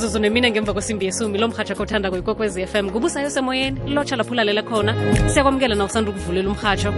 mzuzu 0.00 0.18
nemine 0.18 0.50
ngemva 0.50 0.72
kwesimbi 0.72 1.06
yesumi. 1.06 1.38
Lo 1.38 1.48
mrhatsha 1.48 1.74
akho 1.74 1.84
kuyikokwez 1.84 2.56
f 2.56 2.72
FM 2.72 2.90
kubusayo 2.90 3.30
semoyeni 3.30 3.80
lotsha 3.90 4.16
lapho 4.16 4.32
ulalela 4.32 4.62
khona. 4.62 4.94
Siyakwamukela 5.28 5.74
na 5.74 5.84
usanda 5.84 6.10
ukuvulela 6.10 6.48
umrhatsho 6.48 6.94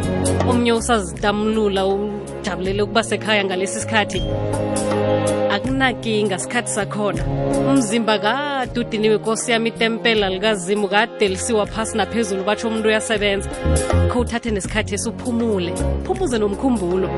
omnye 0.49 0.73
usazidamlula 0.73 1.87
ujabulele 1.87 2.83
ukuba 2.83 3.03
sekhaya 3.03 3.45
ngalesi 3.45 3.81
sikhathi 3.81 4.23
akunakinga 5.51 6.39
sikhathi 6.39 6.71
sakhona. 6.71 7.25
Umzimba 7.71 8.19
kade 8.19 8.81
udiniwe 8.81 9.19
kosi 9.19 9.51
yami 9.51 9.71
itempela 9.71 10.31
likazimu 10.31 10.89
kade 10.89 11.29
lisiwa 11.29 11.67
phasi 11.67 11.97
naphezulu 11.97 12.45
batsho 12.45 12.69
umuntu 12.69 12.89
uyasebenza. 12.89 13.51
Kho 14.13 14.21
uthathe 14.21 14.51
nesikhathi 14.51 14.95
esiuphumule 14.95 15.73
phumuze 16.05 16.39
nomkhumbulo 16.39 17.09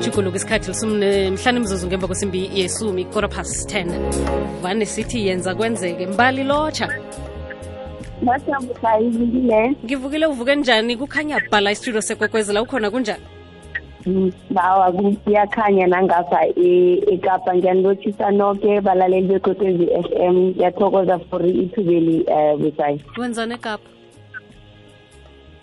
jiguluka 0.00 0.36
isikhathi 0.36 0.86
mhlani 0.86 1.60
mzuzu 1.60 1.86
ngemva 1.86 2.06
kwesimbi 2.06 2.50
yesumi 2.54 3.04
kora 3.04 3.28
past 3.28 3.70
10 3.74 4.62
vane 4.62 4.86
sithi 4.86 5.26
yenza 5.26 5.54
kwenzeke 5.54 6.06
mbali 6.06 6.44
lotsha. 6.44 6.88
Ngivukile 9.84 10.26
uvuke 10.26 10.54
njani? 10.56 10.96
Kukhanya 10.96 11.40
bhala 11.50 11.70
istudio 11.72 12.02
sekwekwezela 12.02 12.62
ukhona 12.62 12.90
kunjani? 12.90 13.22
Bawa 14.50 14.92
kuyakhanya 14.92 15.86
nangapha 15.86 16.46
e- 16.56 17.02
eKapa. 17.12 17.54
Ngiyanilotshisa 17.56 18.30
noke 18.30 18.80
balaleli 18.80 19.26
bekwekwezi 19.28 19.88
m. 20.20 20.34
Ngiyathokoza 20.50 21.18
for 21.30 21.46
ithubeli 21.46 22.24
um 22.26 22.58
busayi 22.62 23.00
wenzani 23.18 23.54
ekapa 23.54 23.84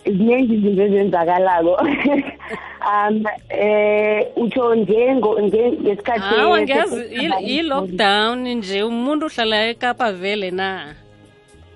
ziningi 0.05 0.54
izinto 0.54 0.82
ezenzakalako 0.84 1.73
um 2.91 3.23
eh 3.50 4.27
utsho 4.36 4.76
njengo 4.76 5.40
nge- 5.40 5.77
ngesikhathi 5.82 6.36
hawa 6.36 6.62
ngiyazi 6.62 7.02
yi- 7.12 7.44
yi-lockdown 7.55 8.48
nje 8.55 8.84
umuntu 8.84 9.26
uhlala 9.26 9.68
ekapa 9.70 10.12
vele 10.12 10.52
na? 10.52 10.94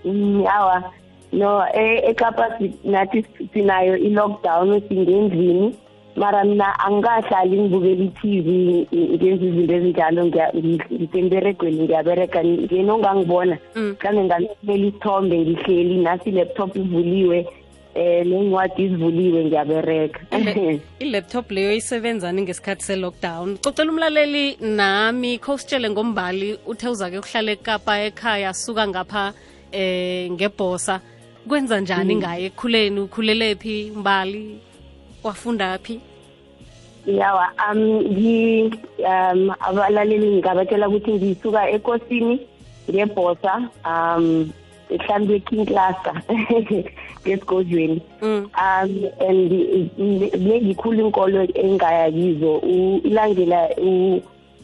Mm, 0.06 0.46
awa. 0.48 0.84
No 1.34 1.64
e- 1.74 2.02
eKapa 2.10 2.58
si- 2.58 2.74
nathi 2.84 3.26
sinayo 3.54 3.98
i-lockdown 3.98 4.82
singendlini 4.88 5.76
mara 6.16 6.44
mina 6.44 6.80
angikahlali 6.80 7.58
ngibukela 7.62 8.04
i-tv 8.04 8.48
ngenza 8.94 9.46
izinto 9.46 9.74
ezinjalo 9.74 10.26
ngiya- 10.26 10.52
ngi- 10.56 10.94
ngisemberegweni 10.94 11.84
ngiyabereka 11.84 12.44
ngeno 12.44 12.96
ongangibona 12.96 13.58
Mm. 13.76 13.96
mhlawumbe 14.00 14.24
ngamela 14.26 14.88
isithombe 14.88 15.38
ngihleli 15.40 15.98
nasi 15.98 16.30
i-laptop 16.30 16.76
ivuliwe 16.76 17.48
um 17.96 18.28
nencwadi 18.30 18.84
izivuliwe 18.84 19.46
ngiyabereka 19.46 20.20
i-laptop 21.04 21.52
leyo 21.52 21.74
isebenzani 21.74 22.42
ngesikhathi 22.42 22.84
se-lockdown? 22.84 23.58
Cocela 23.58 23.92
umlaleli 23.92 24.58
nami 24.62 25.38
kho 25.38 25.54
usitshele 25.54 25.90
ngombali 25.90 26.58
uthe 26.68 26.88
uzake 26.88 27.18
ukuhlala 27.18 27.52
ekapa 27.52 28.00
ekhaya 28.00 28.54
suka 28.54 28.88
ngapha 28.88 29.34
eh 29.72 30.32
ngebhosa. 30.32 31.02
Kwenza 31.48 31.80
njani 31.80 32.16
ngaye 32.16 32.46
ekukhuleni 32.46 33.00
ukhulele 33.00 33.56
phi? 33.56 33.92
Mbali 33.96 34.60
wafunda 35.24 35.78
phi? 35.78 36.00
Yawa 37.06 37.50
um 37.72 37.82
um 39.00 39.56
abalaleli 39.60 40.28
ngingabatshela 40.28 40.88
ukuthi 40.88 41.14
ngisuka 41.14 41.70
ekosini 41.70 42.40
ngebhosa 42.90 43.70
um 43.86 44.52
ehlambwe 44.90 45.40
king 45.40 45.66
cluster 45.70 46.14
ngesigodlweni 47.28 48.02
Mm. 48.22 48.50
um 48.56 48.92
and 49.28 49.52
bengikhulu 50.44 51.06
inkolo 51.06 51.48
engaya 51.54 52.12
kizo 52.12 52.62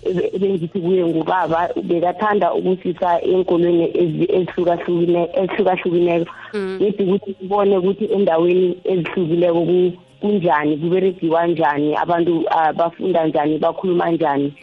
ebe- 0.05 0.29
ebengithi 0.35 0.79
kuye 0.79 1.05
ngubaba 1.05 1.69
bekathanda 1.83 2.53
ukusisa 2.53 3.21
enkolweni 3.21 3.85
ezi- 3.93 4.29
ezihlukahlukine- 4.37 5.29
ezihlukahlukeneko 5.33 6.31
Mm. 6.53 6.77
ukuthi 7.03 7.33
sibone 7.39 7.77
ukuthi 7.77 8.05
endaweni 8.13 8.77
ezihlukileko 8.83 9.61
ku- 9.65 9.93
kunjani 10.21 10.77
kuberegiwa 10.77 11.47
njani 11.47 11.95
abantu 11.95 12.45
bafunda 12.75 13.27
njani 13.27 13.57
bakhuluma 13.57 14.11
njani 14.11 14.53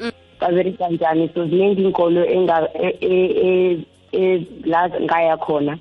babereka 0.41 0.89
njani. 0.89 1.31
So 1.35 1.47
ziningi 1.47 1.83
inkolo 1.83 2.27
e- 2.75 2.97
e- 3.01 3.79
e- 4.13 4.47
la 4.65 4.91
ngaya 5.01 5.37
khona. 5.37 5.79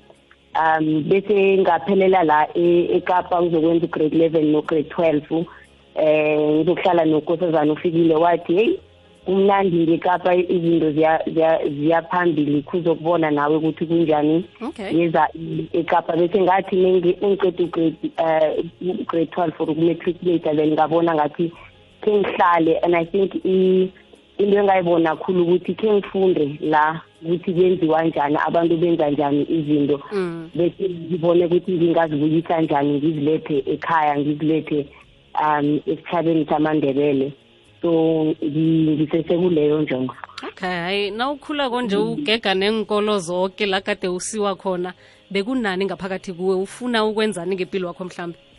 Um 0.54 1.02
bese 1.08 1.58
ngaphelela 1.58 2.24
la 2.24 2.46
e- 2.54 2.88
ekapa 2.96 3.42
ngizokwenza 3.42 3.86
ugrade 3.86 4.16
eleven 4.16 4.52
no-grade 4.52 4.88
twelve 4.88 5.46
eh 5.94 6.38
ngizokuhlala 6.64 7.04
nonkosazana 7.04 7.72
ufikile 7.72 8.14
wathi 8.14 8.54
heyi 8.54 8.78
kumnandi 9.24 9.76
ngekapa 9.76 10.34
izinto 10.34 10.90
ziya- 10.90 11.22
ziya- 11.26 11.68
ziyaphambili 11.68 12.62
kuzokubona 12.62 13.30
nawe 13.30 13.56
ukuthi 13.56 13.86
kunjani. 13.86 14.44
Yeza 14.92 15.28
ekapa 15.72 16.16
bese 16.16 16.40
ngathi 16.40 16.76
nengiqeda 16.76 17.64
ugrade 17.64 17.96
uh 18.18 19.04
grade 19.06 19.30
12 19.30 19.52
for 19.52 19.70
ukumatriculate 19.70 20.56
then 20.56 20.72
ngabona 20.72 21.14
ngathi 21.14 21.52
ke 22.02 22.10
ngihlale. 22.10 22.78
And 22.82 22.96
i 22.96 23.04
think 23.04 23.34
i- 23.44 23.92
into 24.42 24.58
engayibona 24.58 25.10
kakhulu 25.16 25.42
ukuthi 25.42 25.74
ke 25.74 25.92
ngifunde 25.92 26.58
la 26.60 27.00
ukuthi 27.22 27.52
kwenziwa 27.52 28.04
njani 28.04 28.36
abantu 28.46 28.76
benza 28.76 29.10
njani 29.10 29.42
izinto. 29.48 30.00
Mm. 30.12 30.50
bese 30.54 30.88
ngibone 30.90 31.46
ukuthi 31.46 31.72
ngingazibuyisa 31.72 32.60
njani 32.62 32.94
ngizilethe 32.98 33.62
ekhaya 33.66 34.18
ngizilethe 34.18 34.86
um 35.42 35.80
esithabeni 35.86 36.46
samandebele. 36.46 37.32
So 37.82 37.90
ngi- 38.42 38.90
ngisesekuleyo 38.96 39.82
njongo. 39.82 40.14
Okay 40.48 40.68
hayi 40.68 41.10
na 41.10 41.30
ukhula 41.30 41.70
konje 41.70 41.96
ugega 41.96 42.54
nenkolo 42.54 43.18
zonke 43.18 43.66
la 43.66 43.80
kade 43.80 44.08
usiwa 44.08 44.56
khona 44.56 44.92
bekunani 45.30 45.84
ngaphakathi 45.84 46.32
kuwe? 46.32 46.54
Ufuna 46.56 47.04
ukwenzani 47.04 47.54
ngempilo 47.56 47.88
wakho 47.88 48.04
mhlambe? 48.04 48.38
Ah 48.38 48.51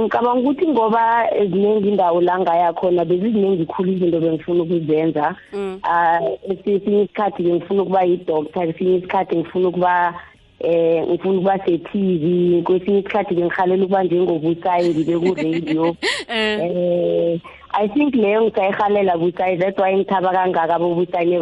ngicabanga 0.00 0.40
ukuthi 0.40 0.66
ngoba 0.68 1.02
eziningi 1.34 1.88
indawo 1.88 2.20
la 2.20 2.38
ngaya 2.38 2.72
khona 2.72 3.04
beziziningi 3.04 3.66
khulu 3.66 3.92
izinto 3.92 4.20
bengifuna 4.20 4.62
ukuzenza 4.62 5.34
Mm. 5.52 5.78
ah 5.82 6.20
esinye 6.50 7.02
isikhathi 7.02 7.42
bengifuna 7.42 7.82
ukuba 7.82 8.02
yi-doctor 8.02 8.68
esinye 8.68 8.96
isikhathi 8.96 9.36
ngifuna 9.36 9.68
ukuba 9.68 10.14
eh 10.60 11.06
ngifuna 11.08 11.38
ukuba 11.38 11.58
se-TV 11.64 12.62
kwesinye 12.62 12.98
isikhathi 12.98 13.34
bengihalela 13.34 13.84
ukuba 13.84 14.04
njengobusayi 14.04 14.88
ngibe 14.88 15.18
ku-radio 15.18 15.96
eh 16.28 16.60
eh 16.62 17.40
i 17.72 17.88
think 17.88 18.14
leyo 18.14 18.42
ngisayihalela 18.42 19.18
busayi 19.18 19.58
that's 19.58 19.78
why 19.78 19.96
ngithaba 19.96 20.32
kangaka 20.32 20.78
bobusayi 20.78 21.38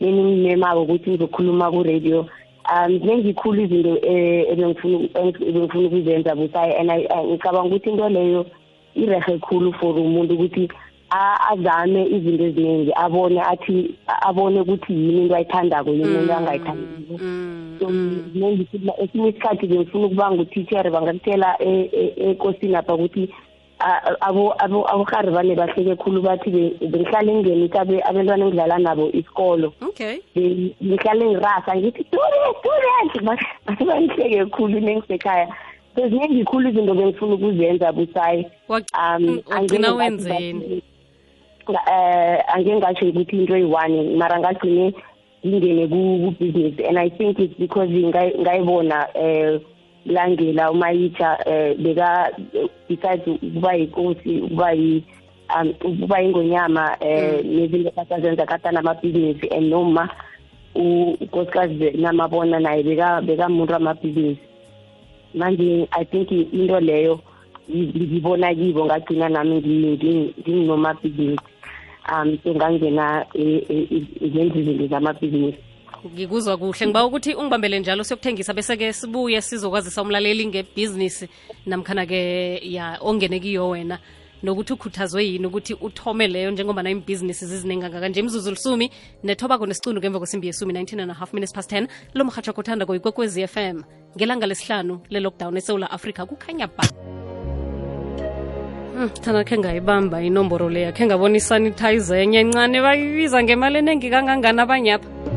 nenimemako 0.00 0.82
ukuthi 0.82 1.10
ngizokhuluma 1.10 1.70
ku-radio 1.70 2.26
um 2.68 2.98
zinengikhulu 2.98 3.62
izinto 3.62 3.98
eh, 4.02 4.46
ebengifuna 4.52 5.86
ukuzenza 5.86 6.34
busayi 6.34 6.74
and 6.74 6.90
ngicabanga 6.90 7.68
ukuthi 7.68 7.90
into 7.90 8.08
leyo 8.08 8.46
irehe 8.94 9.38
khulu 9.38 9.72
for 9.72 9.94
umuntu 9.94 10.34
ukuthi 10.34 10.68
azame 11.50 12.06
izinto 12.06 12.44
eziningi 12.44 12.92
abone 12.94 13.40
athi 13.40 13.94
abone 14.22 14.60
ukuthi 14.60 14.92
yini 14.92 15.22
into 15.22 15.34
ayithandako 15.34 15.90
yini 15.90 16.14
into 16.20 16.34
angayithandiko 16.34 17.14
mm, 17.18 17.76
so 17.80 17.86
zinengi 18.32 18.64
futhi 18.64 18.90
esinye 19.02 19.28
isikhathi 19.28 19.66
bengifuna 19.66 20.06
ukuba 20.06 20.30
ngutitshere 20.30 20.90
bangakutshela 20.90 21.56
e- 21.58 21.90
e- 21.92 22.30
ekosini 22.30 22.76
apha 22.76 22.94
ukuthi 22.94 23.28
abo- 24.20 24.54
abo- 24.58 24.86
abohari 24.92 25.30
vane 25.32 25.54
bahleke 25.56 25.96
khulu 25.96 26.22
bathi 26.22 26.50
be- 26.50 26.74
bengihlale 26.88 27.32
ngingenisa 27.34 27.80
abe- 27.80 28.02
abantwana 28.04 28.44
engidlala 28.44 28.78
nabo 28.78 29.08
isikolo. 29.12 29.72
Okay. 29.82 30.20
Be- 30.34 30.74
ngihlale 30.84 31.24
ngirasa 31.26 31.76
ngithi 31.76 32.04
student 32.04 32.56
student 32.60 33.12
base 33.66 33.84
bangihleke 33.84 34.46
khulu 34.50 34.80
nengisekhaya 34.80 35.48
so 35.96 36.08
ziningi 36.08 36.44
khulu 36.44 36.68
izinto 36.70 36.94
bengifuna 36.94 37.34
ukuzenza 37.34 37.92
busayi 37.92 38.46
Wa- 38.68 38.78
um 38.94 39.22
Mm, 39.22 39.40
wagcina 39.46 39.56
angeke 39.56 39.78
ngathi 39.78 39.98
wenzeni? 39.98 40.60
bathi- 40.60 40.82
nga- 41.70 41.86
eh 41.92 42.44
angeke 42.54 42.76
ngatsho 42.76 43.04
ukuthi 43.08 43.36
into 43.36 43.54
eyi-one 43.56 44.16
mara 44.16 44.38
ngagcine 44.38 44.94
ngingene 45.46 45.88
ku- 45.88 46.20
ku-business. 46.36 46.74
And 46.88 46.98
i 46.98 47.08
think 47.10 47.38
it's 47.38 47.54
because 47.58 47.88
ngay- 47.88 48.36
ngayibona 48.38 49.08
um 49.16 49.60
langela 50.06 50.70
umayitsha 50.70 51.38
um 51.46 51.82
beka 51.84 52.30
besides 52.88 53.26
ukuba 53.26 53.74
yinkosi 53.74 54.40
ukuba 54.40 54.72
yi 54.72 55.04
um 55.60 55.68
ukuba 55.84 56.22
ingonyama 56.22 56.96
um 57.00 57.46
nezinto 57.56 57.90
kasazenza 57.90 58.46
kata 58.46 58.72
namabhizinisi 58.72 59.48
and 59.50 59.68
noma 59.70 60.08
u- 60.74 61.16
unkosikazi 61.20 61.90
namabona 61.90 62.60
naye 62.60 62.82
beka 62.82 63.20
bekamuntu 63.20 63.74
amabhizinisi 63.74 64.40
manje 65.34 65.88
i 65.90 66.04
think 66.04 66.30
into 66.30 66.80
leyo 66.80 67.20
ngi- 67.70 67.92
ngibona 68.10 68.54
kibo 68.54 68.84
ngagcina 68.86 69.28
nami 69.28 69.56
ngi- 69.60 69.96
ngi- 69.96 70.34
nginginomabhizinisi 70.40 71.42
um 72.12 72.38
so 72.44 72.54
ngangena 72.54 73.26
e- 73.34 73.64
e- 73.68 73.86
e- 73.90 74.28
ngenza 74.28 74.58
izinto 74.58 74.86
zamabhizinisi. 74.86 75.58
Ngikuzwa 76.06 76.56
kuhle. 76.56 76.86
Ngiba 76.86 77.04
ukuthi 77.04 77.34
ungibambele 77.34 77.78
njalo 77.78 78.04
siyokuthengisa 78.04 78.54
bese-ke 78.54 78.92
sibuye 78.92 79.42
sizokwazisa 79.42 80.02
umlaleli 80.02 80.46
ngebhizinisi 80.46 81.28
namkhana-ke 81.66 82.60
ya 82.62 82.98
ongene 83.00 83.40
kiyo 83.40 83.68
wena 83.68 83.98
nokuthi 84.42 84.72
ukhuthazwe 84.72 85.24
yini 85.24 85.46
ukuthi 85.46 85.74
uthome 85.74 86.26
leyo 86.26 86.50
njengoba 86.50 86.82
na 86.82 86.90
ibhizinisi 86.90 87.46
ziziningi 87.46 87.82
kangaka. 87.82 88.08
Nje 88.08 88.20
imzuzu 88.20 88.50
lisumi 88.50 88.90
nethobako 89.24 89.66
nesicundu 89.66 90.00
ngemva 90.00 90.18
kwesimbi 90.18 90.46
yesumi 90.46 90.72
19 90.72 91.02
and 91.02 91.10
a 91.10 91.14
half 91.14 91.32
minutes 91.32 91.52
past 91.52 91.72
10 91.72 91.88
lo 92.14 92.24
mhatsha 92.24 92.52
kuthanda 92.52 92.86
koyikwekwezi 92.86 93.46
fm 93.46 93.82
ngelanga 94.16 94.46
lesihlanu 94.46 95.00
le-lockdown 95.10 95.56
esewula 95.56 95.90
africa 95.90 96.26
kukhanya 96.26 96.66
ba. 96.66 96.84
Hmm, 98.94 99.08
thana 99.08 99.44
khe 99.44 99.58
ngayibamba 99.58 100.22
inomboro 100.22 100.68
leya 100.70 100.92
khe 100.92 101.06
ngabona 101.06 101.36
isanitizer 101.36 102.18
enye 102.18 102.40
encane 102.40 102.80
bayibiza 102.82 103.42
ngemali 103.42 103.78
enengi 103.78 104.10
kangangani 104.10 104.60
abanyapha 104.60 105.29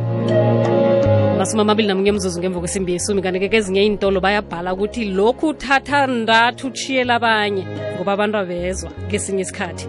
masumi 1.37 1.61
amabili 1.61 1.87
namunye 1.87 2.11
mzuzu 2.11 2.39
ngemva 2.39 2.59
kwesimbi 2.59 2.93
yesumi 2.93 3.21
kanti-ke 3.21 3.49
kezinye 3.49 3.83
iintolo 3.83 4.19
bayabhala 4.21 4.73
ukuthi 4.73 5.05
lokhu 5.05 5.53
thatha 5.53 6.07
ndathu 6.07 6.67
utshiyela 6.67 7.15
abanye 7.15 7.63
ngoba 7.95 8.11
abantu 8.13 8.37
abezwa 8.37 8.89
kesinye 9.09 9.41
isikhathi 9.41 9.87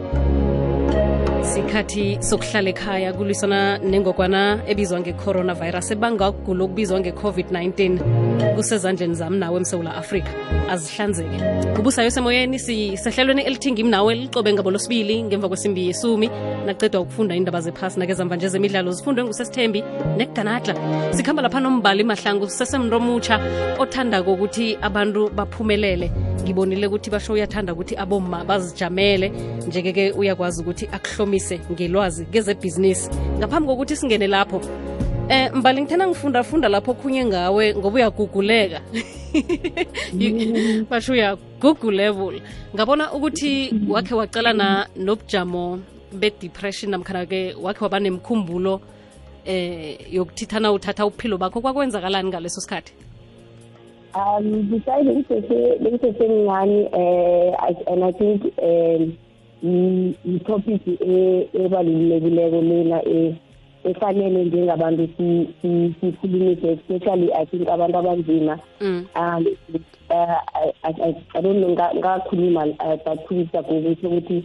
sikhathi 1.54 2.18
sokuhlala 2.20 2.70
ekhaya 2.74 3.12
kulwisana 3.14 3.78
nengogwana 3.78 4.40
ebizwa 4.66 4.98
ngecoronavirus 5.00 5.90
ebanga 5.94 6.30
ukugula 6.30 6.64
okubizwa 6.64 6.98
nge-covid-19 7.00 7.70
kusezandleni 8.56 9.14
zami 9.14 9.38
nawe 9.38 9.56
emsewula 9.60 9.94
afrika. 9.94 10.30
Azihlanzeke. 10.72 11.38
Ubusayo 11.78 12.10
semoyeni 12.10 12.58
sisehlelweni 12.58 13.42
elithinga 13.42 13.80
imnawe 13.80 14.14
licobe 14.14 14.52
ngabo 14.52 14.70
losibili 14.70 15.22
ngemva 15.22 15.48
kwesimbi 15.48 15.86
yesumi. 15.86 16.30
Nacedwa 16.66 17.00
ukufunda 17.00 17.36
indaba 17.36 17.60
zephasi 17.60 17.98
nakezamva 17.98 18.36
nje 18.36 18.48
zemidlalo 18.48 18.92
zifundwe 18.92 19.24
ngusesithembi 19.24 19.84
nekudanadla 20.16 20.74
sikhamba 21.10 21.42
lapha 21.42 21.60
nombali 21.60 22.04
mahlangu 22.04 22.48
sesemntu 22.50 22.96
omutsha 22.96 23.40
othandako 23.78 24.32
ukuthi 24.32 24.78
abantu 24.82 25.30
baphumelele. 25.30 26.10
Ngibonile 26.42 26.86
ukuthi 26.86 27.10
basho 27.10 27.32
uyathanda 27.32 27.72
ukuthi 27.72 27.96
aboma 27.96 28.44
bazijamele. 28.44 29.32
Njeke-ke 29.68 30.12
uyakwazi 30.12 30.62
ukuthi 30.62 30.88
akuhlomise 30.92 31.43
ngelwazi 31.72 32.26
ngezebhizinisi 32.30 33.10
ngaphambi 33.38 33.68
kokuthi 33.68 33.96
singene 33.96 34.26
lapho 34.26 34.60
eh 35.28 35.50
mbali 35.54 35.82
ngithena 35.82 36.06
ngifunda-funda 36.06 36.68
lapho 36.68 36.94
khunye 36.94 37.24
ngawe 37.24 37.74
ngoba 37.74 37.96
uyaguguleka. 37.96 38.80
Basho 40.90 41.12
uyagugulevel 41.12 42.40
ngabona 42.74 43.12
ukuthi 43.12 43.74
wakhe 43.88 44.14
wacalana 44.14 44.86
nobujamo 44.96 45.80
be-depression 46.12 46.90
namkhana-ke 46.90 47.54
wakhe 47.62 47.84
waba 47.84 48.00
nemkhumbulo 48.00 48.80
eh 49.44 50.12
yokuthithana 50.12 50.72
uthatha 50.72 51.06
uphilo 51.06 51.38
bakho. 51.38 51.60
Kwakwenzakalani 51.60 52.28
ngaleso 52.28 52.60
sikhathi? 52.60 52.92
Um, 54.14 54.70
besides 54.70 55.26
bengisesemncane 55.82 56.86
uh, 56.92 57.92
and 57.92 58.04
I 58.04 58.12
think 58.12 58.44
um, 58.62 59.18
i-topic 60.24 60.82
ebalulekileko 61.54 62.60
lena 62.60 63.02
efanele 63.84 64.44
njengabantu 64.44 65.08
sikhulumise 66.00 66.72
especially 66.72 67.32
I 67.32 67.46
think 67.46 67.68
abantu 67.68 67.98
abanzima 67.98 68.58
mm. 68.80 69.06
um 69.16 69.46
uh, 70.10 70.40
I, 70.82 71.42
don't 71.42 71.60
know 71.60 71.70
ngakhuluma 71.70 72.66
bakhulisa 73.04 73.62
ngokuthi 73.62 74.06
ukuthi 74.06 74.44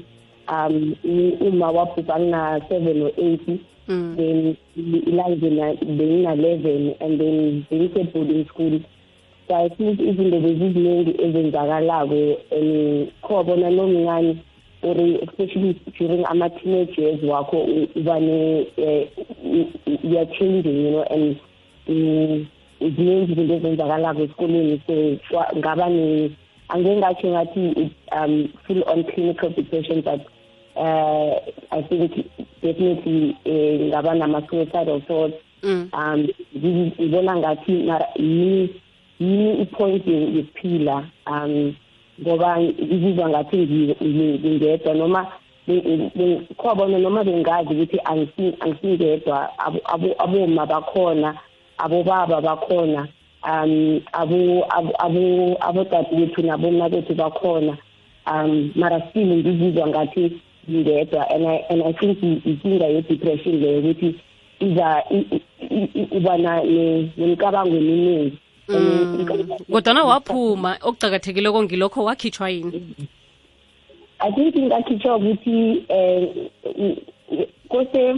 um 0.50 0.96
uma 1.42 1.72
wabhubha 1.72 2.20
ngina-seven 2.20 3.02
or 3.02 3.12
eight 3.18 3.60
Mm. 3.90 4.16
then 4.18 4.58
ilanje 4.78 5.50
bengina-eleven 5.50 6.96
and 7.02 7.20
then 7.20 7.66
bengise-boarding 7.72 8.46
school 8.46 8.80
so 9.48 9.56
i 9.56 9.70
think 9.70 10.00
izinto 10.00 10.40
beziziningi 10.40 11.16
ezenzakalako 11.26 12.38
and 12.52 13.12
khobona 13.22 13.70
nomncane 13.70 14.38
or 14.82 14.96
especially 15.28 15.74
during 15.98 16.26
ama-teenage 16.26 16.98
years 16.98 17.22
wakho 17.24 17.64
uba 17.96 18.20
ne 18.20 18.68
youare 20.04 20.26
changing 20.40 20.86
you 20.86 20.92
know 20.92 21.04
and 21.10 21.36
ziningi 21.88 23.32
izinto 23.32 23.54
ezenzakalako 23.56 24.22
esikoleni 24.24 24.82
so 24.88 25.44
ngaba 25.58 25.90
ne 25.90 26.32
angeke 26.70 26.96
ngatsho 26.98 27.28
ngathi 27.28 27.92
um 28.12 28.48
full 28.68 28.84
on 28.88 29.04
clinical 29.04 29.50
depression 29.50 30.02
but 30.02 30.22
uh, 30.76 31.36
i 31.72 31.82
think 31.90 32.12
definitely 32.62 33.36
uh, 33.46 33.88
ngaba 33.90 34.16
nama-suicidal 34.16 35.02
thoughts 35.08 35.36
Mm. 35.64 35.90
um 35.94 36.28
ngibona 36.58 37.36
ngathi 37.36 37.72
yini 38.16 38.70
yini 39.20 39.62
ipoint 39.62 40.08
yokuphila 40.08 41.04
um 41.28 41.76
ngoba 42.22 42.60
ngizizwa 42.60 43.30
ngathi 43.30 43.58
ngingedwa 44.04 44.94
noma 44.94 45.28
khobona 46.58 46.98
noma 46.98 47.24
bengazi 47.24 47.74
ukuthi 47.74 47.98
angisingedwa 48.62 49.50
aboma 50.24 50.66
bakhona 50.66 51.36
abobaba 51.78 52.42
bakhona 52.42 53.08
um 53.44 54.02
abo 54.12 54.66
abo 55.00 55.58
abodade 55.62 56.16
bethu 56.16 56.42
naboma 56.42 56.90
bethu 56.90 57.14
bakhona 57.16 57.78
um 58.28 58.72
mara 58.76 59.02
still 59.10 59.28
ngizizwa 59.28 59.88
ngathi 59.88 60.42
ngingedwa. 60.70 61.26
And 61.34 61.84
I 61.84 61.92
think 61.94 62.20
inkinga 62.22 62.88
ye-depression 62.88 63.60
leyo 63.62 63.80
ukuthi 63.80 64.16
iza 64.60 65.04
uba 66.12 66.38
nemicabango 66.38 67.76
eminingi. 67.78 68.38
Kodwana 69.72 70.04
waphuma 70.04 70.78
okucakathekileko 70.82 71.64
ngilokho 71.64 72.04
wakhitshwa 72.04 72.50
yini? 72.50 72.96
I 74.20 74.32
think 74.32 74.56
ngakhitshwa 74.56 75.16
ukuthi 75.16 75.86
um 75.90 76.96
kose 77.70 78.16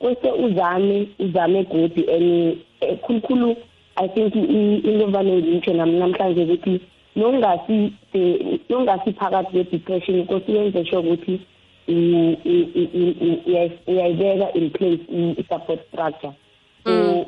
kose 0.00 0.28
uzame 0.44 1.08
uzame 1.18 1.64
godi 1.64 2.04
and 2.08 2.58
khulukhulu 3.02 3.56
i 3.96 4.08
think 4.08 4.34
into 4.34 5.06
vane 5.06 5.42
ngitsho 5.42 5.72
namhlanje 5.74 6.42
ukuthi 6.42 6.80
nongasi 7.16 7.92
nongasi 8.70 9.12
phakathi 9.12 9.50
kwe-depression 9.50 10.26
kose 10.26 10.52
yenze 10.52 10.84
sure 10.84 10.98
ukuthi 11.02 11.40
uyayibeka 13.86 14.54
in 14.54 14.70
place 14.70 15.00
i-support 15.38 15.80
structure. 15.88 16.34
So 16.84 17.26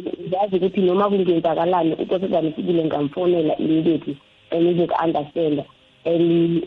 ngiyazi 0.00 0.56
ukuthi 0.56 0.80
noma 0.80 1.10
kungenzakalani 1.10 1.94
ukosezane 1.94 2.52
sibile 2.56 2.84
ngamfonela 2.84 3.58
immediately 3.58 4.16
and 4.50 4.66
izoku-understanda 4.66 5.64
and 6.04 6.64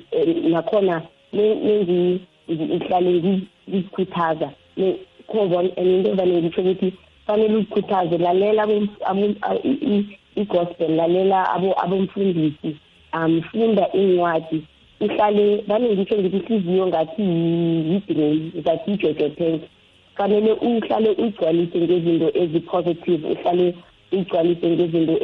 nakhona 0.52 1.02
ngihlale 1.34 3.42
ngizikhuthaza. 3.68 4.52
Khobon 5.28 5.72
and 5.78 5.88
into 5.88 6.12
evane 6.12 6.42
ngisho 6.42 6.62
ukuthi 6.62 6.94
fanele 7.25 7.56
uzikhuthaze 7.56 8.18
lalela 8.18 8.68
i-gospel 10.36 10.96
lalela 10.96 11.50
abomfundisi 11.84 12.77
um 13.13 13.42
funda 13.42 13.88
iy'ncwadi 13.94 14.63
uhlale 15.01 15.63
vane 15.68 15.89
ngisho 15.89 16.18
ngithi 16.18 16.38
ihliziyo 16.38 16.88
ngathi 16.88 17.22
yidrone 17.89 18.51
ngathi 18.60 18.92
ijojo 18.92 19.30
tank 19.30 19.62
fanele 20.17 20.53
uhlale 20.53 21.10
uyigcwalise 21.10 21.77
ngezinto 21.79 22.31
ezi-positive 22.41 23.27
uhlale 23.34 23.75
uyigcwalise 24.12 24.67
ngezinto 24.69 25.15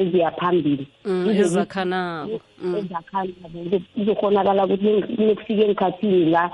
eziyaphambili. 0.00 0.86
Ezakhanako. 1.30 2.40
Ezakhanako 2.78 3.80
kuzokhonakala 3.94 4.64
ukuthi 4.64 5.02
kunokufika 5.16 5.62
emkhathini 5.64 6.30
la 6.30 6.50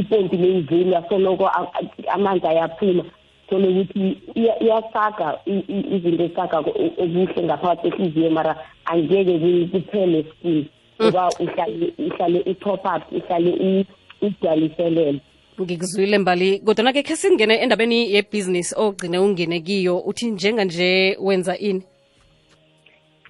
ipompi 0.00 0.36
leyiveli 0.36 0.92
yasoloko 0.92 1.50
amanzi 2.08 2.46
ayaphuma. 2.46 3.04
Thole 3.48 3.68
ukuthi 3.68 4.18
iyasaga 4.60 5.38
izinto 5.94 6.24
esaga 6.24 6.58
okuhle 6.58 7.42
ngaphakathi 7.42 7.90
kwehliziyo 7.90 8.30
mara 8.30 8.56
angeke 8.84 9.38
kuphele 9.72 10.24
skin 10.30 10.66
ngoba 11.02 11.28
uhlale 11.40 11.92
uhlale 11.98 12.40
i-top 12.50 12.84
up 12.84 13.02
uhlale 13.12 13.86
ugcwaliselele 14.22 15.20
ngikuzwile 15.60 16.18
mbali 16.18 16.58
kodwana-ke 16.58 17.02
khe 17.02 17.16
singene 17.16 17.54
endabeni 17.54 18.14
yebhizinisi 18.14 18.74
ogcine 18.76 19.18
ungene 19.18 19.60
kiyo 19.60 19.98
uthi 19.98 20.26
njenganje 20.30 21.16
wenza 21.20 21.58
ini? 21.58 21.82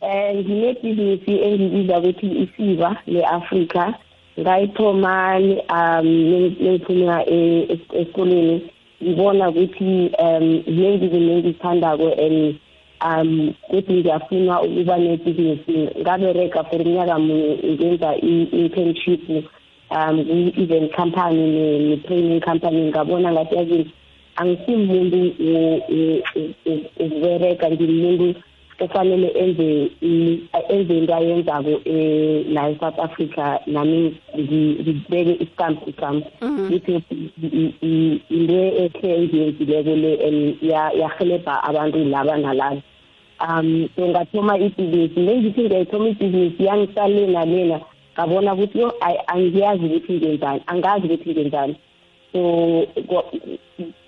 Um 0.02 0.36
nginebhizinisi 0.36 1.32
engibiza 1.46 1.98
ukuthi 1.98 2.26
isiba 2.42 2.96
le-afrika. 3.06 3.94
Ngayithoma 4.40 5.36
um 5.78 6.06
nengiphumela 6.60 7.18
esikoleni 7.30 8.62
ngibona 9.02 9.50
ukuthi 9.50 10.10
um 10.24 10.62
ziningi 10.66 11.04
izinto 11.06 11.32
engizithandako 11.32 12.08
and 12.24 12.58
um 13.04 13.52
kuthi 13.68 13.92
ngiyafuna 13.92 14.62
ukuba 14.62 14.98
nebhizinisi 14.98 15.76
ngabereka 16.00 16.64
for 16.64 16.80
umnyaka 16.82 17.18
munye 17.18 17.56
ngenza 17.72 18.10
i-internship 18.16 19.24
um 19.90 20.16
ku-event 20.24 20.92
company 20.92 21.42
ne-training 21.88 22.40
company 22.40 22.80
ngabona 22.90 23.32
ngathi 23.32 23.54
yazini 23.56 23.86
angisimuntu 24.36 25.18
ukubereka 27.00 27.70
ngimuntu 27.70 28.34
ofanele 28.80 29.28
enze 29.42 29.90
i- 30.02 30.40
enze 30.68 30.98
into 30.98 31.14
ayenzako 31.14 31.80
um 31.86 32.54
la 32.54 32.70
e-south 32.70 32.98
africa 32.98 33.58
nami 33.66 34.14
ngi- 34.36 34.76
ngibeke 34.80 35.44
istampu 35.44 35.92
sami. 36.00 36.24
Ukuthi 36.40 36.92
i- 37.42 37.74
i- 37.82 38.20
into 38.30 38.54
ehle 38.54 39.08
engiyenzileko 39.16 39.94
le 39.96 40.12
and 40.26 40.56
ya- 40.62 40.92
yahelebha 40.92 41.62
abantu 41.64 42.04
laba 42.04 42.36
nalaba. 42.36 42.82
Um 43.48 43.88
so 43.96 44.08
ngathoma 44.08 44.58
ibhizinisi 44.58 45.20
nengithi 45.20 45.60
ngiyayithoma 45.62 46.08
ibhizinisi 46.08 46.64
yangisale 46.64 47.26
nalena. 47.26 47.80
Ngabona 48.14 48.54
ukuthi 48.54 48.78
yo 48.78 48.92
ayi- 49.00 49.22
angiyazi 49.26 49.84
ukuthi 49.84 50.12
ngenzani 50.12 50.60
angazi 50.66 51.06
ukuthi 51.06 51.30
ngenzani. 51.30 51.74
So 52.32 52.86
ko- 53.08 53.30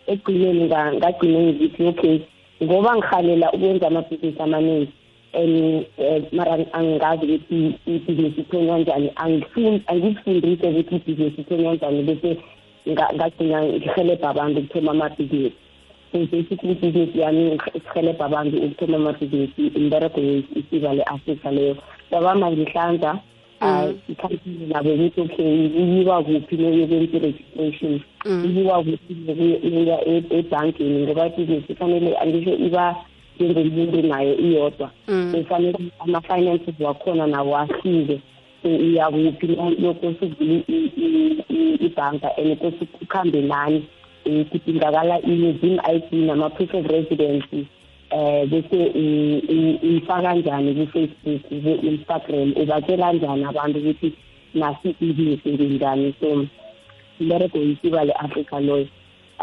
ekugcineni 0.07 0.65
nga- 0.65 0.93
ngagcine 0.95 1.39
ngithi 1.53 1.83
okay 1.87 2.21
ngoba 2.63 2.97
ngihalela 2.97 3.53
ukwenza 3.53 3.87
amabhizinisi 3.87 4.43
amaningi. 4.43 4.93
And 5.35 5.87
eh, 5.97 6.23
mara 6.33 6.55
angazi 6.73 7.25
ukuthi 7.25 7.75
ibhizinisi 7.87 8.41
ithonywa 8.41 8.79
njani. 8.79 9.13
Angikufundise 9.87 10.67
ukuthi 10.69 10.97
ibhizinisi 10.97 11.41
ithonywa 11.41 11.75
njani 11.75 12.03
bese 12.03 12.31
nga- 12.89 13.13
ngagcina 13.15 13.63
ngihelebha 13.65 14.29
abantu 14.29 14.61
ukuthoma 14.61 14.91
amabhizinisi 14.91 15.57
so 16.13 16.19
basically 16.19 16.73
ibhizinisi 16.73 17.19
yami 17.21 17.59
isihelebha 17.75 18.25
abantu 18.25 18.57
ukuthoma 18.57 18.97
amabhizinisi 18.97 19.63
imbereko 19.67 20.21
isiba 20.61 20.95
le-afrika 20.95 21.51
leyo. 21.51 21.77
Ngoba 22.11 22.35
manje 22.35 22.63
ihlanza 22.63 23.11
um 23.13 23.19
ikhampani 24.09 24.67
nabo 24.69 24.91
ukuthi 24.95 25.21
okay 25.21 25.67
iyiwa 25.67 26.23
kuphi 26.25 26.57
neyokwenza 26.57 27.17
i-registration? 27.17 28.01
Iyiwa 28.45 28.79
kuphi 28.85 29.15
nokuya 29.27 29.97
e- 30.09 30.25
ebhankini? 30.31 31.03
Ngoba 31.07 31.27
ibhizinisi 31.27 31.67
kufanele 31.75 32.17
angisho 32.17 32.55
iba 32.55 32.97
njengomuntu 33.41 34.03
nayo 34.03 34.35
iyodwa. 34.39 34.91
So 35.33 35.39
kufanele 35.39 35.79
ama-finances 35.99 36.75
wakhona 36.81 37.27
nawo 37.27 37.57
ahlike 37.57 38.21
so 38.63 38.69
iya 38.69 39.11
kuphi 39.11 39.57
yokose 39.85 40.25
uvule 40.27 40.63
i- 40.69 40.91
i- 40.97 41.45
i- 41.49 41.75
ibhanka 41.87 42.29
and 42.39 42.59
kose 42.59 42.77
ukuhambe 43.03 43.41
nani? 43.43 43.83
Um 44.27 44.45
kudingakala 44.45 45.21
ini 45.23 45.59
zim-i 45.61 45.99
d 46.11 46.17
nama-proof 46.17 46.75
of 46.75 46.87
residency 46.87 47.67
eh 48.13 48.47
bese 48.51 48.79
uyifaka 49.83 50.23
kanjani 50.23 50.75
ku-facebook 50.75 51.43
ku-instagram? 51.49 52.53
Ubatshela 52.57 53.13
njani 53.13 53.45
abantu 53.45 53.79
ukuthi 53.79 54.13
nasi 54.55 54.97
ibisi 55.01 55.49
ngenjani 55.53 56.15
so 56.21 56.47
imberego 57.21 57.59
yisiba 57.59 58.05
le-africa 58.05 58.57
loyo. 58.61 58.89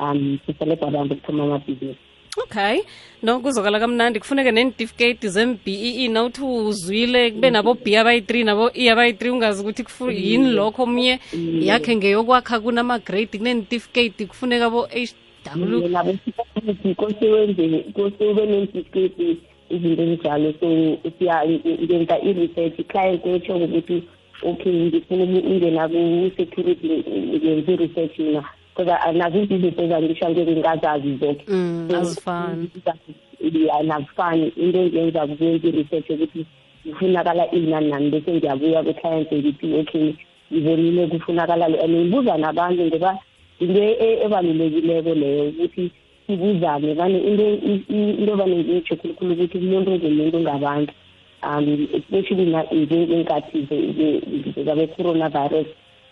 Um 0.02 0.40
siselebha 0.46 0.88
abantu 0.88 1.14
ukuthoma 1.14 1.44
amabhizinisi 1.44 2.10
okay. 2.44 2.82
No 3.24 3.40
kuzokala 3.40 3.80
kamnandi. 3.80 4.20
Kufuneke 4.20 4.52
nentifiketi 4.52 5.30
zem-bee 5.30 6.08
nawuthi 6.08 6.42
uzwile 6.42 7.32
kube 7.32 7.50
nabo 7.50 7.74
b 7.74 7.98
abayi-three 7.98 8.44
nabo 8.44 8.72
e 8.74 8.90
abayi-three 8.90 9.32
ungazi 9.32 9.62
ukuthi 9.62 9.84
yini 10.10 10.52
lokho 10.52 10.84
omunye? 10.84 11.20
Yakhe 11.62 11.96
ngeyokwakha 11.96 12.60
kunama-grade 12.60 13.38
kunentifiketi 13.38 14.26
kufuneka 14.26 14.70
bo-h 14.70 15.14
w 15.56 15.88
nabo 15.90 16.12
sithi 16.12 16.96
kose 16.96 17.30
wenze 17.30 17.84
kose 17.94 18.28
ube 18.32 18.46
nentifiketi 18.46 19.38
izinto 19.70 20.04
ezinjalo. 20.04 20.54
So 20.60 20.68
ngenza 21.84 22.20
i-research 22.20 22.80
i-client 22.80 23.26
etsho 23.26 23.56
ukuthi 23.56 24.04
okay 24.44 24.74
ngifuna 24.74 25.24
ungena 25.24 25.88
ku-security 25.88 27.04
ngenza 27.38 27.72
i-research 27.72 28.20
mina. 28.20 28.44
Because 28.76 29.14
nazo 29.14 29.38
izinto 29.40 29.84
ezangisho 29.84 30.26
angeke 30.26 30.56
ngazazi 30.56 31.18
zonke 31.18 31.46
Mm, 31.48 31.90
azifani. 31.96 32.70
Anakufani. 33.80 34.48
Into 34.58 34.80
engiyenza 34.80 35.28
kukwenza 35.28 35.68
i-research 35.68 36.10
ukuthi 36.10 36.46
kufunakala 36.84 37.52
ini 37.52 37.68
nani 37.68 38.10
bese 38.10 38.34
ngiyabuya 38.34 38.84
kwi-client 38.84 39.32
ngithi 39.34 39.74
okay 39.80 40.14
ngibonile 40.54 41.08
kufunakala 41.08 41.66
and 41.66 41.96
ngibuza 41.96 42.38
nabantu 42.38 42.86
ngoba 42.86 43.18
into 43.60 43.82
e- 43.84 44.20
ebalulekileko 44.26 45.14
leyo 45.22 45.44
ukuthi 45.50 45.92
sibuzane 46.28 46.94
vane 46.94 47.18
into 47.30 47.46
i- 47.72 47.86
i- 47.90 48.16
into 48.20 48.36
vane 48.36 48.56
ngiyitsho 48.56 48.96
khulukhulu 48.96 49.34
ukuthi 49.34 49.58
umuntu 49.58 49.92
ngumuntu 49.92 50.40
ngabantu. 50.40 50.94
Um 51.44 51.88
especially 51.98 52.46
na 52.46 52.64
njengenkathi 52.72 53.58
zabe-coronavirus 54.66 55.68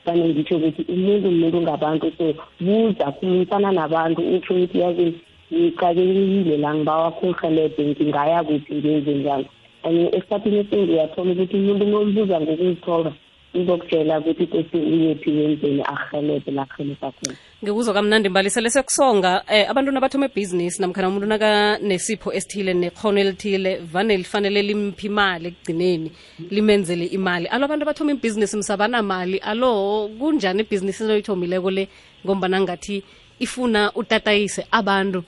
vane 0.05 0.23
ngitsho 0.29 0.55
ukuthi 0.57 0.81
umuntu 0.95 1.27
umuntu 1.27 1.61
ngabantu. 1.61 2.11
So 2.17 2.33
buza 2.59 3.11
khulumisana 3.11 3.71
nabantu 3.71 4.21
utsho 4.35 4.53
ukuthi 4.53 4.79
yazi 4.79 5.13
ngicakekile 5.53 6.57
la 6.57 6.75
ngibawa 6.75 7.11
khungihelebhe 7.11 7.83
ngingaya 7.85 8.43
kuphi 8.43 8.75
ngenze 8.75 9.13
njani 9.13 9.45
and 9.83 10.13
esikhathini 10.13 10.57
esiningi 10.57 10.91
uyathola 10.91 11.31
ukuthi 11.31 11.55
umuntu 11.57 11.85
nombuza 11.85 12.41
ngokuzithoba 12.41 13.11
uzokutshela 13.61 14.19
ukuthi 14.19 14.47
kwesi 14.47 14.77
uyephi 14.77 15.29
yenzeni 15.29 15.83
ahelebhe 15.83 16.51
la 16.51 16.67
helebha 16.77 17.11
khona. 17.11 17.35
Ngikuzwa 17.63 17.93
kamnandi 17.93 18.29
mbalisele 18.29 18.69
sekusonga 18.69 19.43
eh, 19.47 19.69
abantu 19.69 19.91
nabathoma 19.91 20.25
ebhizinisi 20.25 20.81
namkhana 20.81 21.07
umuntu 21.07 21.27
nakanesipho 21.27 22.33
esithile 22.33 22.73
nekhono 22.73 23.19
elithile 23.19 23.77
vane 23.77 24.17
lifanele 24.17 24.61
limphi 24.61 25.07
imali 25.07 25.47
ekugcineni 25.47 26.11
limenzele 26.49 27.05
imali. 27.05 27.47
Alo 27.47 27.65
abantu 27.65 27.83
abathoma 27.83 28.11
ibhizinisi 28.11 28.57
msabanamali 28.57 29.37
alo 29.37 30.09
kunjani 30.19 30.61
ibhizinisi 30.61 31.03
eloyithomileko 31.03 31.71
le? 31.71 31.87
Ngombana 32.25 32.61
ngathi 32.61 33.03
ifuna 33.39 33.91
utatayise 33.95 34.65
abantu 34.71 35.23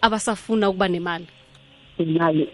abasafuna 0.00 0.68
ukuba 0.68 0.88
nemali. 0.88 1.26
Imali 1.98 2.48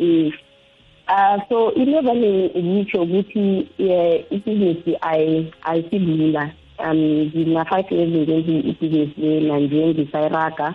eh 1.08 1.14
ah 1.16 1.38
so 1.48 1.70
into 1.74 2.00
vane 2.02 2.50
ngitsho 2.56 3.02
ukuthi 3.02 3.66
eh 3.78 4.24
ibhizinisi 4.30 4.96
ayi 5.00 5.52
ayisilula 5.62 6.50
um 6.78 6.96
ngina-five 6.96 7.90
years 7.92 8.10
ngenza 8.10 8.52
ibhizinisi 8.52 9.20
lena 9.20 9.58
nje 9.60 9.86
ngisayiraga 9.86 10.74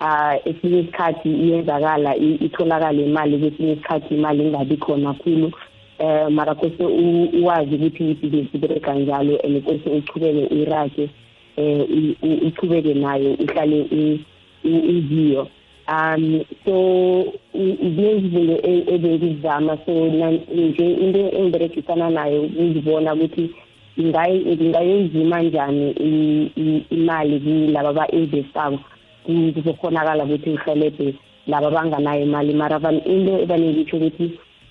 ah 0.00 0.36
esinye 0.44 0.80
isikhathi 0.80 1.28
iyenzakala 1.28 2.16
i- 2.16 2.34
itholakala 2.46 3.02
imali 3.02 3.38
kwesinye 3.38 3.72
isikhathi 3.72 4.14
imali 4.14 4.42
ingabi 4.44 4.76
khona 4.76 5.14
khulu. 5.14 5.52
Eh 5.98 6.28
mara 6.30 6.54
kose 6.54 6.84
u- 6.84 7.28
uwazi 7.42 7.74
ukuthi 7.74 8.10
ibhizinisi 8.10 8.56
ibereka 8.56 8.94
njalo 8.94 9.38
and 9.44 9.62
kose 9.64 9.90
uchubeke 9.90 10.54
uyirage 10.54 11.08
eh 11.56 11.80
u- 11.90 12.16
u- 12.26 12.46
uchubeke 12.46 12.94
nayo 12.94 13.34
uhlale 13.34 13.80
u- 13.92 14.18
u- 14.64 14.84
uziyo 14.88 15.48
um 15.90 16.44
so 16.64 16.74
ziningi 17.54 18.26
izinto 18.26 18.56
e- 18.70 18.84
ebengizama 18.94 19.78
so 19.86 19.92
na- 20.20 20.30
nje 20.30 20.86
into 21.04 21.18
engiberegisana 21.38 22.10
nayo 22.10 22.42
ngizibona 22.42 23.14
ukuthi 23.14 23.50
ngingayi- 23.98 24.44
ngingayoyizima 24.56 25.42
njani 25.42 25.90
i- 25.90 26.50
i- 26.56 26.84
imali 26.90 27.40
kilaba 27.40 27.92
ba-investako 27.92 28.78
kuzokhonakala 29.54 30.24
ukuthi 30.24 30.50
ngihelebhe 30.50 31.14
laba 31.46 31.66
abanganayo 31.68 32.22
imali 32.22 32.54
mara 32.54 32.78
van- 32.78 33.02
into 33.06 33.38
ebanengitsho 33.42 33.96
ukuthi 33.96 34.26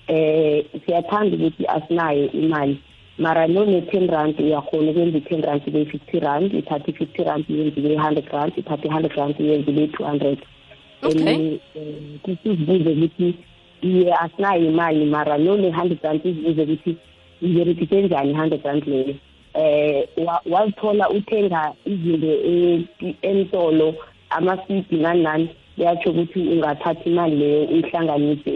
eh 0.08 0.64
siyathanda 0.86 1.36
ukuthi 1.36 1.66
asinayo 1.66 2.32
imali 2.32 2.76
mara 3.18 3.46
none-ten 3.46 4.08
rand 4.08 4.34
uyakhona 4.40 4.90
ukwenza 4.90 5.18
i-ten 5.18 5.42
rand 5.42 5.62
ibe 5.66 5.82
i-fifty 5.82 6.18
rand 6.20 6.54
ithathe 6.54 6.90
i-fifty 6.90 7.22
rand 7.24 7.44
iyenze 7.50 7.80
ibe 7.80 7.92
i-hundred 7.94 8.28
rand 8.32 8.52
ithathe 8.56 8.88
i-hundred 8.88 9.12
rand 9.16 9.34
iyenze 9.40 9.70
ibe 9.70 9.84
i-two 9.84 10.04
hundred 10.04 10.38
Okay. 10.38 10.59
Kusizibuze 12.22 12.90
ukuthi 12.90 13.34
iye 13.82 14.14
asinayo 14.14 14.64
imali 14.64 15.04
mara 15.04 15.38
none 15.38 15.70
hundred 15.70 15.98
rand 16.02 16.20
uzibuze 16.24 16.62
ukuthi 16.62 16.96
iberekise 17.42 18.02
njani 18.02 18.34
hundred 18.34 18.64
rand 18.64 18.84
leyo. 18.86 19.14
Eh 19.54 20.08
wa- 20.26 20.42
wazithola 20.50 21.08
uthenga 21.10 21.72
izinto 21.86 22.28
emtolo 23.22 23.94
amasidi 24.30 24.96
nani 24.96 25.22
nani 25.22 25.48
kuyatsho 25.76 26.10
ukuthi 26.10 26.40
ungathatha 26.40 27.04
imali 27.04 27.36
leyo 27.36 27.64
uyihlanganise 27.64 28.50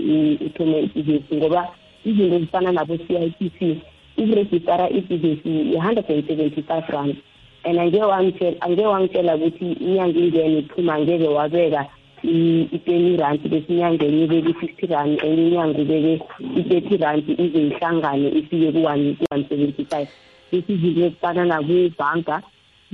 uthome 0.46 0.80
ibhizinisi 0.80 1.34
ngoba 1.36 1.68
izinto 2.04 2.38
zifana 2.38 2.72
nabo-c 2.72 3.16
i 3.16 3.30
t 3.30 3.50
c 3.58 3.78
ukurejistara 4.18 4.90
ibhizinisi 4.90 5.48
i-hundred 5.74 6.10
and 6.10 6.26
seventy-five 6.28 6.88
rand. 6.88 7.16
And 7.64 7.78
angeke 7.78 8.84
wangitshela 8.86 9.36
ukuthi 9.36 9.72
inyanga 9.72 10.18
ingene 10.18 10.58
iphuma 10.58 10.94
angeke 10.94 11.28
wabeka 11.28 11.86
i-twenty 12.24 13.16
rand 13.16 13.40
bese 13.50 13.68
inyanga 13.72 14.04
enye 14.06 14.24
ibeke 14.24 14.50
i-fifty 14.50 14.86
rand 14.86 15.18
enye 15.24 15.42
inyanga 15.48 15.78
ubeke 15.82 16.14
i-thirty 16.60 16.96
rand 16.96 17.24
ize 17.28 17.60
ihlangane 17.68 18.28
ifike 18.38 18.72
ku-one 18.72 19.16
ku-one 19.18 19.44
seventy-five. 19.48 20.08
Bese 20.50 20.72
izinto 20.72 21.00
ezifana 21.06 21.44
nakubhanka 21.44 22.42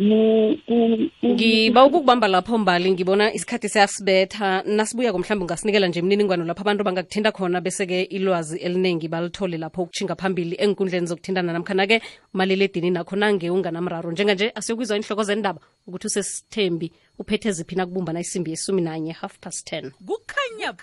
Ngiba 0.00 1.84
ukukubamba 1.84 2.28
lapho 2.28 2.58
mbali 2.58 2.90
ngibona 2.92 3.32
isikhathi 3.34 3.68
siyasibetha. 3.68 4.62
Nasibuya 4.62 5.12
mhlawumbe 5.12 5.44
ungasinikela 5.44 5.86
nje 5.86 6.00
imininingwano 6.00 6.44
lapho 6.44 6.62
abantu 6.62 6.84
bangakuthinta 6.84 7.32
khona 7.32 7.60
bese-ke 7.60 8.02
ilwazi 8.02 8.58
eliningi 8.58 9.08
balithole 9.08 9.58
lapho 9.58 9.82
ukutshinga 9.82 10.16
phambili 10.16 10.56
enkundleni 10.58 11.06
zokuthintana. 11.06 11.52
Namkhana-ke 11.52 12.00
umaliledini 12.34 12.90
nakho 12.90 13.16
nange 13.16 13.50
unganamraro. 13.50 14.12
Njenganje 14.12 14.52
asiyokuzwa 14.54 14.96
inhloko 14.96 15.22
zendaba 15.22 15.60
ukuthi 15.86 16.06
usesithembi 16.06 16.92
uphethe 17.18 17.52
ziphi 17.52 17.76
nakubumbana 17.76 18.20
isimbi 18.20 18.50
yesumi 18.50 18.82
nanye 18.82 19.12
half 19.12 19.38
past 19.38 19.72
10 19.72 19.90
kukhanya 20.06 20.74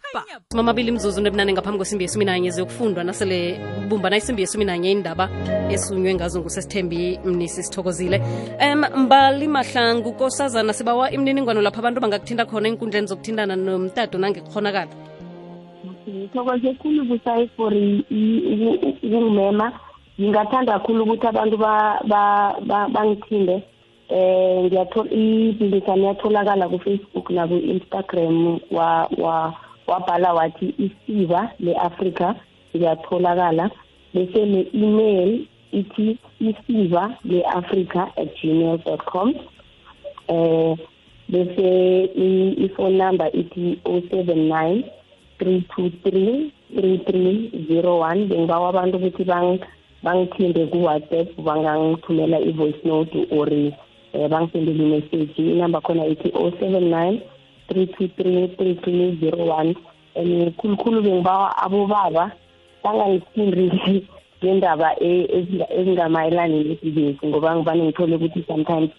mamabili 0.53 0.89
imzuzu 0.89 1.21
nebunane 1.21 1.53
ngaphambi 1.53 1.77
kwesimbi 1.77 2.03
yesumi 2.03 2.25
nanye 2.25 2.51
ziyokufundwa 2.51 3.03
nasele 3.03 3.59
bumbana 3.89 4.17
isimbi 4.17 4.41
yesumi 4.41 4.65
nanye 4.65 4.91
indaba 4.91 5.29
esunywe 5.71 6.13
ngazo 6.13 6.39
ngusesithembi 6.39 7.19
mnisi 7.25 7.63
sithokozile. 7.63 8.21
Um 8.61 9.06
mbali 9.07 9.47
mahlangu 9.47 10.11
kosazana 10.13 10.73
sibawa 10.73 11.11
imininingwano 11.11 11.61
lapho 11.61 11.79
abantu 11.79 12.01
bangakuthinta 12.03 12.45
khona 12.45 12.67
enkundleni 12.67 13.07
zokuthintana 13.07 13.55
nomtato 13.55 14.17
nangekukhonakala 14.19 14.91
ngithokoze 16.09 16.73
khulu 16.79 17.01
busayi 17.09 17.47
for 17.55 17.71
ukungimema 17.71 19.71
ngingathanda 20.19 20.73
kakhulu 20.79 21.03
ukuthi 21.03 21.27
abantu 21.27 21.57
ba- 21.57 21.99
ba- 22.07 22.55
ba- 22.67 22.89
bangithinde 22.91 23.63
um 24.11 24.65
ngiyathola 24.67 25.11
ibhizinisami 25.11 26.03
yatholakala 26.05 26.67
ku-facebook 26.69 27.29
naku-instagram 27.31 28.59
wa- 28.71 29.07
wa- 29.17 29.53
wabhala 29.87 30.33
wathi 30.33 30.75
isiba 30.85 31.51
le-afrika 31.59 32.35
ngiyatholakala 32.75 33.69
bese 34.13 34.45
ne-email 34.45 35.45
ithi 35.71 36.17
isiba 36.39 37.17
le-africa 37.23 38.07
at 38.17 38.29
gmail 38.41 38.77
dot 38.85 39.01
com. 39.05 39.33
Eh 40.29 40.75
bese 41.29 41.69
i- 42.15 42.55
i-phone 42.65 42.97
number 42.97 43.27
ithi 43.33 43.79
079 43.83 44.83
323 45.39 46.51
3301 46.73 48.27
bengibawa 48.27 48.69
abantu 48.69 48.97
ukuthi 48.97 49.23
bang- 49.23 49.59
bangithinde 50.03 50.65
ku-whatsapp 50.71 51.27
bangangithumela 51.45 52.39
i-voice 52.39 52.79
note 52.83 53.27
or 53.31 53.49
eh, 53.51 53.71
bangisendele 54.29 54.83
imessage. 54.83 55.35
Inamba 55.37 55.81
khona 55.81 56.05
ithi 56.07 56.29
079 56.31 57.19
323 57.69 58.55
3301 58.55 59.75
and 60.15 60.55
khulukhulu 60.57 61.01
bengibawa 61.03 61.51
abobaba 61.63 62.31
bangangithindi 62.83 64.07
ngendaba 64.43 64.95
e- 64.99 65.27
ezinga- 65.37 65.71
ezingamayelani 65.79 66.63
nebhizinisi 66.63 67.27
ngoba 67.27 67.55
ngibane 67.55 67.83
ngithole 67.83 68.15
ukuthi 68.15 68.43
sometimes 68.47 68.89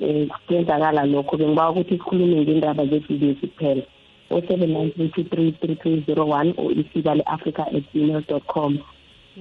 um 0.00 0.28
kuyenzakala 0.46 1.06
lokho. 1.06 1.36
Bengibawa 1.36 1.70
ukuthi 1.70 1.94
sikhulume 1.98 2.36
ngendaba 2.42 2.86
zebhizinisi 2.86 3.46
kuphela. 3.46 3.82
o 4.30 4.40
seven 4.48 4.72
nine 4.72 4.90
three 4.96 5.08
two 5.12 5.24
three 5.24 5.52
three 5.60 5.74
three 5.74 6.04
zero 6.06 6.24
one 6.24 6.54
or 6.56 6.70
isiba 6.72 7.14
le-africa 7.14 7.66
at 7.68 7.84
gmail 7.94 8.26
dot 8.28 8.42
com. 8.46 8.78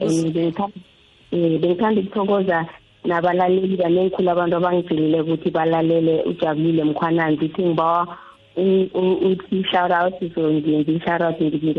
Um 0.02 0.32
bengithanda 1.32 2.02
ukuthokoza 2.02 2.66
nabalaleli 3.06 3.78
banengikhulu 3.78 4.30
abantu 4.32 4.56
abangigcinile 4.56 5.22
ukuthi 5.22 5.50
balalele 5.50 6.24
ujabulile 6.24 6.84
mkhwananzi. 6.84 7.46
Ithi 7.46 7.64
ngibawa 7.64 8.18
u- 8.56 8.90
u- 8.94 9.20
uthi 9.32 9.64
shout 9.72 9.92
out 9.92 10.14
so 10.36 10.52
ngenza 10.54 10.92
i-shout 10.92 11.22
out 11.22 11.42
ngithi 11.42 11.74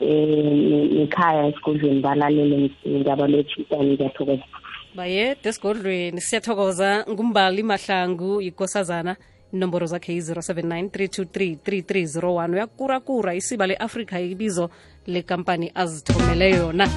ngiyathokoza 0.00 0.94
nekhaya 0.96 1.46
esigodlweni 1.46 2.00
balalele 2.00 2.70
ngiyabalothishani 2.88 3.92
ngiyathokoza 3.94 4.44
baye 4.94 5.36
desigodlweni 5.44 6.20
siyathokoza 6.20 7.04
ngumbali 7.10 7.62
mahlangu 7.62 8.40
yikosazana 8.42 9.16
inomboro 9.52 9.86
zakhe 9.86 10.12
yi-079 10.12 10.88
323 10.88 11.56
3301 11.64 12.52
uyakurakura 12.52 13.34
isiba 13.34 13.66
le-afrika 13.66 14.20
ibizo 14.20 14.70
lekampani 15.06 15.72
azithomele 15.74 16.50
yona. 16.50 16.88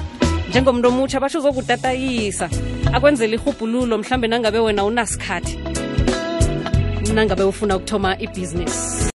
Njengomntu 0.48 0.88
omutsha 0.88 1.20
basho 1.20 1.38
uzokutatayisa 1.38 2.50
akwenzela 2.92 3.34
ihubhululo 3.34 3.98
mhlambe 3.98 4.28
nangabe 4.28 4.58
wena 4.58 4.84
unasikhathi 4.84 5.58
nangabe 7.14 7.42
ufuna 7.42 7.76
ukuthoma 7.76 8.18
ibhizinisi 8.18 8.94